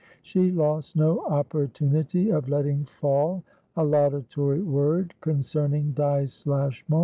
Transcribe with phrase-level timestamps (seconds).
[0.23, 3.43] She lost no opportunity of letting fall
[3.77, 6.99] a laudatory word concerning Dyce Lashmar.